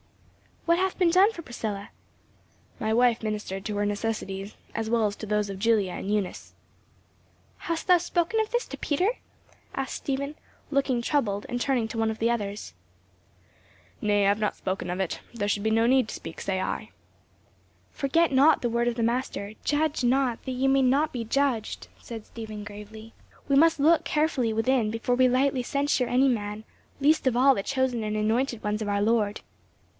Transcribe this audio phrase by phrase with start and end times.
[0.65, 1.89] "What hath been done for Priscilla?"
[2.79, 6.53] "My wife ministered to her necessities, as well as to those of Julia and Eunice."
[7.57, 9.09] "Hast thou spoken of this to Peter?"
[9.75, 10.35] asked Stephen,
[10.71, 12.73] looking troubled and turning to one of the others.
[14.01, 16.59] "Nay, I have not spoken of it; there should be no need to speak, say
[16.61, 16.89] I."
[17.91, 22.25] "Forget not the word of the Master, 'Judge not that ye be not judged,' said
[22.25, 23.13] Stephen, gravely.
[23.47, 26.63] "We must look carefully within before we lightly censure any man
[26.99, 29.41] least of all the chosen and anointed ones of our Lord."